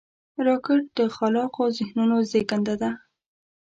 راکټ 0.47 0.83
د 0.97 0.99
خلاقو 1.15 1.63
ذهنونو 1.77 2.17
زیږنده 2.29 2.75
ده 2.81 2.91